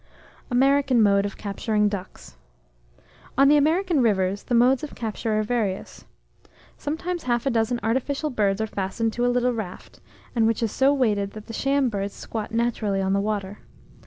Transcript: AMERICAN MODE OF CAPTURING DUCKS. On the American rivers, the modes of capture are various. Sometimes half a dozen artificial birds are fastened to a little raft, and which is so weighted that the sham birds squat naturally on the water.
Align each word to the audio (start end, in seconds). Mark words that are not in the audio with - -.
AMERICAN 0.49 0.99
MODE 1.03 1.27
OF 1.27 1.37
CAPTURING 1.37 1.87
DUCKS. 1.87 2.35
On 3.37 3.49
the 3.49 3.55
American 3.55 4.01
rivers, 4.01 4.41
the 4.41 4.55
modes 4.55 4.83
of 4.83 4.95
capture 4.95 5.37
are 5.37 5.43
various. 5.43 6.05
Sometimes 6.75 7.25
half 7.25 7.45
a 7.45 7.51
dozen 7.51 7.79
artificial 7.83 8.31
birds 8.31 8.59
are 8.59 8.65
fastened 8.65 9.13
to 9.13 9.27
a 9.27 9.29
little 9.29 9.53
raft, 9.53 9.99
and 10.35 10.47
which 10.47 10.63
is 10.63 10.71
so 10.71 10.91
weighted 10.91 11.33
that 11.33 11.45
the 11.45 11.53
sham 11.53 11.87
birds 11.87 12.15
squat 12.15 12.51
naturally 12.51 12.99
on 12.99 13.13
the 13.13 13.21
water. 13.21 13.59